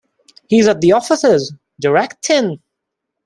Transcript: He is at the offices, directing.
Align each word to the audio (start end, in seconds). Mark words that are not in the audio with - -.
He 0.49 0.57
is 0.57 0.67
at 0.67 0.81
the 0.81 0.93
offices, 0.93 1.53
directing. 1.79 2.59